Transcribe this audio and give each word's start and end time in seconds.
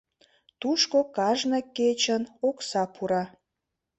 Тушко 0.61 0.99
кажне 1.15 1.59
кечын 1.77 2.23
окса 2.47 2.83
пура. 2.93 3.23